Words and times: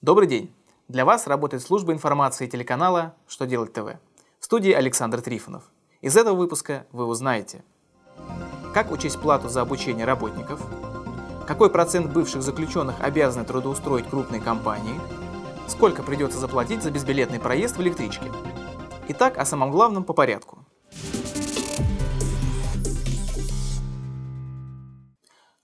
Добрый 0.00 0.28
день! 0.28 0.54
Для 0.86 1.04
вас 1.04 1.26
работает 1.26 1.60
служба 1.60 1.92
информации 1.92 2.46
телеканала 2.46 3.16
«Что 3.26 3.46
делать 3.46 3.72
ТВ». 3.72 3.98
В 4.38 4.44
студии 4.44 4.70
Александр 4.70 5.20
Трифонов. 5.20 5.64
Из 6.02 6.16
этого 6.16 6.36
выпуска 6.36 6.86
вы 6.92 7.04
узнаете, 7.04 7.64
как 8.72 8.92
учесть 8.92 9.20
плату 9.20 9.48
за 9.48 9.60
обучение 9.60 10.06
работников, 10.06 10.64
какой 11.48 11.68
процент 11.68 12.12
бывших 12.12 12.42
заключенных 12.42 13.00
обязаны 13.00 13.44
трудоустроить 13.44 14.08
крупные 14.08 14.40
компании, 14.40 15.00
сколько 15.66 16.04
придется 16.04 16.38
заплатить 16.38 16.84
за 16.84 16.92
безбилетный 16.92 17.40
проезд 17.40 17.76
в 17.76 17.80
электричке. 17.82 18.30
Итак, 19.08 19.36
о 19.36 19.44
самом 19.44 19.72
главном 19.72 20.04
по 20.04 20.12
порядку. 20.12 20.57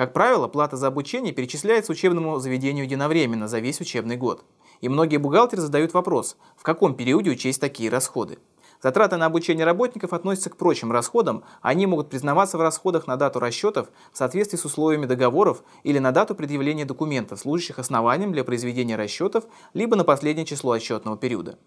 Как 0.00 0.14
правило, 0.14 0.48
плата 0.48 0.78
за 0.78 0.86
обучение 0.86 1.30
перечисляется 1.30 1.92
учебному 1.92 2.38
заведению 2.38 2.86
единовременно 2.86 3.48
за 3.48 3.58
весь 3.58 3.82
учебный 3.82 4.16
год. 4.16 4.42
И 4.80 4.88
многие 4.88 5.18
бухгалтеры 5.18 5.60
задают 5.60 5.92
вопрос, 5.92 6.38
в 6.56 6.62
каком 6.62 6.94
периоде 6.94 7.32
учесть 7.32 7.60
такие 7.60 7.90
расходы. 7.90 8.38
Затраты 8.82 9.18
на 9.18 9.26
обучение 9.26 9.66
работников 9.66 10.14
относятся 10.14 10.48
к 10.48 10.56
прочим 10.56 10.90
расходам, 10.90 11.44
они 11.60 11.86
могут 11.86 12.08
признаваться 12.08 12.56
в 12.56 12.62
расходах 12.62 13.06
на 13.08 13.18
дату 13.18 13.40
расчетов 13.40 13.88
в 14.10 14.16
соответствии 14.16 14.56
с 14.56 14.64
условиями 14.64 15.04
договоров 15.04 15.62
или 15.82 15.98
на 15.98 16.12
дату 16.12 16.34
предъявления 16.34 16.86
документов, 16.86 17.40
служащих 17.40 17.78
основанием 17.78 18.32
для 18.32 18.42
произведения 18.42 18.96
расчетов, 18.96 19.44
либо 19.74 19.96
на 19.96 20.04
последнее 20.04 20.46
число 20.46 20.72
отчетного 20.72 21.18
периода. 21.18 21.58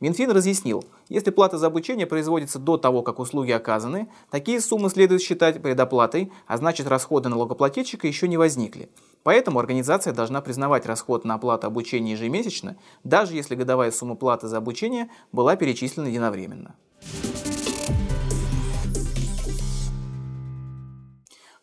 Минфин 0.00 0.30
разъяснил, 0.30 0.82
если 1.10 1.30
плата 1.30 1.58
за 1.58 1.66
обучение 1.66 2.06
производится 2.06 2.58
до 2.58 2.78
того, 2.78 3.02
как 3.02 3.18
услуги 3.18 3.50
оказаны, 3.50 4.08
такие 4.30 4.58
суммы 4.62 4.88
следует 4.88 5.20
считать 5.20 5.60
предоплатой, 5.60 6.32
а 6.46 6.56
значит 6.56 6.88
расходы 6.88 7.28
налогоплательщика 7.28 8.06
еще 8.06 8.26
не 8.26 8.38
возникли. 8.38 8.88
Поэтому 9.22 9.58
организация 9.58 10.14
должна 10.14 10.40
признавать 10.40 10.86
расход 10.86 11.26
на 11.26 11.34
оплату 11.34 11.66
обучения 11.66 12.12
ежемесячно, 12.12 12.78
даже 13.04 13.34
если 13.34 13.54
годовая 13.54 13.90
сумма 13.90 14.14
платы 14.14 14.48
за 14.48 14.56
обучение 14.56 15.10
была 15.32 15.54
перечислена 15.56 16.06
единовременно. 16.06 16.74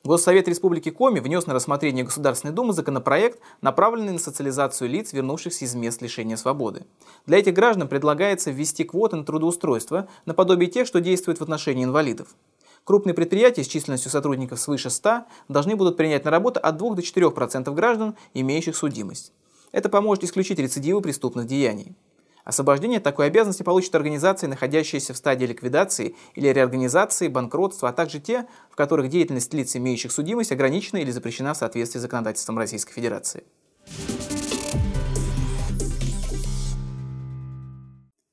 Госсовет 0.08 0.48
Республики 0.48 0.90
Коми 0.90 1.20
внес 1.20 1.48
на 1.48 1.54
рассмотрение 1.54 2.06
Государственной 2.06 2.54
Думы 2.54 2.72
законопроект, 2.72 3.42
направленный 3.60 4.14
на 4.14 4.20
социализацию 4.20 4.90
лиц, 4.90 5.12
вернувшихся 5.12 5.66
из 5.66 5.76
мест 5.76 6.02
лишения 6.02 6.38
свободы. 6.38 6.86
Для 7.26 7.40
этих 7.40 7.54
граждан 7.54 7.90
предлагается 7.90 8.50
ввести 8.50 8.86
квоты 8.86 9.18
на 9.18 9.26
трудоустройство, 9.26 10.08
наподобие 10.26 10.72
тех, 10.72 10.88
что 10.88 11.02
действуют 11.02 11.40
в 11.40 11.44
отношении 11.44 11.84
инвалидов. 11.84 12.30
Крупные 12.86 13.16
предприятия 13.16 13.66
с 13.66 13.68
численностью 13.68 14.10
сотрудников 14.10 14.62
свыше 14.62 14.90
100 14.90 15.24
должны 15.50 15.76
будут 15.76 15.98
принять 15.98 16.24
на 16.24 16.32
работу 16.32 16.62
от 16.64 16.78
2 16.78 16.96
до 16.96 17.02
4% 17.02 17.70
граждан, 17.74 18.16
имеющих 18.34 18.78
судимость. 18.78 19.34
Это 19.74 19.90
поможет 19.90 20.24
исключить 20.24 20.60
рецидивы 20.60 21.02
преступных 21.02 21.48
деяний. 21.48 21.98
Освобождение 22.48 23.02
такой 23.02 23.26
обязанности 23.26 23.62
получат 23.62 23.94
организации, 23.96 24.48
находящиеся 24.48 25.14
в 25.14 25.18
стадии 25.18 25.46
ликвидации 25.46 26.16
или 26.34 26.48
реорганизации, 26.48 27.28
банкротства, 27.28 27.90
а 27.90 27.92
также 27.92 28.22
те, 28.22 28.48
в 28.72 28.78
которых 28.78 29.10
деятельность 29.10 29.54
лиц, 29.54 29.76
имеющих 29.76 30.14
судимость, 30.14 30.54
ограничена 30.54 31.00
или 31.00 31.12
запрещена 31.12 31.54
в 31.54 31.58
соответствии 31.58 32.00
с 32.00 32.04
законодательством 32.04 32.58
Российской 32.58 32.94
Федерации. 32.94 33.44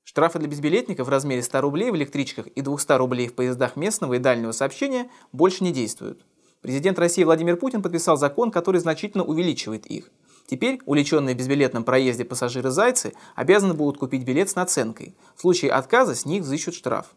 Штрафы 0.05 0.39
для 0.39 0.47
безбилетников 0.47 1.09
в 1.09 1.11
размере 1.11 1.43
100 1.43 1.61
рублей 1.61 1.91
в 1.91 1.97
электричках 1.97 2.47
и 2.47 2.63
200 2.63 2.93
рублей 2.93 3.27
в 3.27 3.35
поездах 3.35 3.75
местного 3.75 4.15
и 4.15 4.19
дальнего 4.21 4.53
сообщения 4.53 5.11
больше 5.33 5.65
не 5.65 5.73
действуют. 5.73 6.25
Президент 6.61 7.01
России 7.01 7.25
Владимир 7.25 7.57
Путин 7.57 7.83
подписал 7.83 8.17
закон, 8.17 8.53
который 8.53 8.81
значительно 8.81 9.25
увеличивает 9.25 9.87
их. 9.87 10.13
Теперь 10.47 10.81
уличенные 10.85 11.35
в 11.35 11.39
безбилетном 11.39 11.85
проезде 11.85 12.25
пассажиры-зайцы 12.25 13.15
обязаны 13.35 13.75
будут 13.75 13.99
купить 13.99 14.25
билет 14.25 14.51
с 14.51 14.55
наценкой. 14.55 15.17
В 15.37 15.41
случае 15.41 15.73
отказа 15.73 16.15
с 16.15 16.27
них 16.27 16.43
взыщут 16.43 16.75
штраф. 16.75 17.15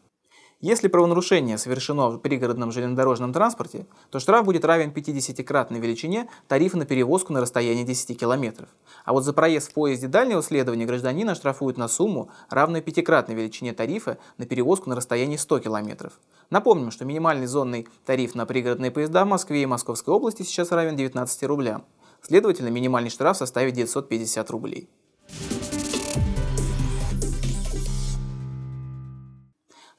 Если 0.59 0.87
правонарушение 0.87 1.59
совершено 1.59 2.09
в 2.09 2.17
пригородном 2.17 2.71
железнодорожном 2.71 3.31
транспорте, 3.31 3.85
то 4.09 4.19
штраф 4.19 4.43
будет 4.43 4.65
равен 4.65 4.89
50-кратной 4.89 5.79
величине 5.79 6.29
тарифа 6.47 6.77
на 6.77 6.85
перевозку 6.85 7.31
на 7.31 7.41
расстоянии 7.41 7.83
10 7.83 8.19
км. 8.19 8.67
А 9.05 9.13
вот 9.13 9.23
за 9.23 9.33
проезд 9.33 9.69
в 9.69 9.73
поезде 9.75 10.07
дальнего 10.07 10.41
следования 10.41 10.87
гражданина 10.87 11.35
штрафуют 11.35 11.77
на 11.77 11.87
сумму, 11.87 12.31
равную 12.49 12.81
пятикратной 12.81 13.35
величине 13.35 13.73
тарифа 13.73 14.17
на 14.39 14.47
перевозку 14.47 14.89
на 14.89 14.95
расстоянии 14.95 15.37
100 15.37 15.59
км. 15.59 16.11
Напомним, 16.49 16.89
что 16.89 17.05
минимальный 17.05 17.45
зонный 17.45 17.87
тариф 18.07 18.33
на 18.33 18.47
пригородные 18.47 18.89
поезда 18.89 19.25
в 19.25 19.27
Москве 19.27 19.61
и 19.61 19.67
Московской 19.67 20.11
области 20.11 20.41
сейчас 20.41 20.71
равен 20.71 20.95
19 20.95 21.43
рублям. 21.43 21.85
Следовательно, 22.21 22.69
минимальный 22.69 23.09
штраф 23.09 23.37
составит 23.37 23.73
950 23.73 24.49
рублей. 24.49 24.89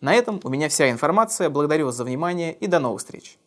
На 0.00 0.14
этом 0.14 0.40
у 0.44 0.48
меня 0.48 0.68
вся 0.68 0.90
информация. 0.90 1.50
Благодарю 1.50 1.86
вас 1.86 1.96
за 1.96 2.04
внимание 2.04 2.54
и 2.54 2.66
до 2.66 2.78
новых 2.78 3.00
встреч. 3.00 3.38